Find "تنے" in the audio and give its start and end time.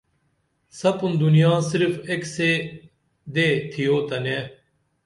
4.07-4.39